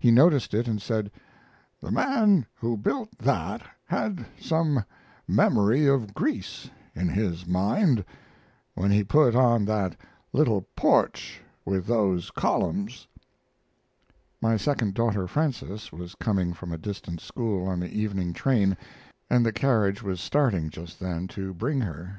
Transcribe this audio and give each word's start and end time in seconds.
He 0.00 0.10
noticed 0.10 0.54
it 0.54 0.66
and 0.66 0.82
said: 0.82 1.08
"The 1.80 1.92
man 1.92 2.46
who 2.56 2.76
built 2.76 3.16
that 3.18 3.62
had 3.86 4.26
some 4.40 4.82
memory 5.28 5.86
of 5.86 6.14
Greece 6.14 6.68
in 6.96 7.08
his 7.08 7.46
mind 7.46 8.04
when 8.74 8.90
he 8.90 9.04
put 9.04 9.36
on 9.36 9.66
that 9.66 9.94
little 10.32 10.62
porch 10.74 11.40
with 11.64 11.86
those 11.86 12.32
columns." 12.32 13.06
My 14.42 14.56
second 14.56 14.94
daughter, 14.94 15.28
Frances, 15.28 15.92
was 15.92 16.16
coming 16.16 16.54
from 16.54 16.72
a 16.72 16.76
distant 16.76 17.20
school 17.20 17.64
on 17.68 17.78
the 17.78 17.88
evening 17.92 18.32
train, 18.32 18.76
and 19.30 19.46
the 19.46 19.52
carriage 19.52 20.02
was 20.02 20.20
starting 20.20 20.70
just 20.70 20.98
then 20.98 21.28
to 21.28 21.54
bring 21.54 21.82
her. 21.82 22.16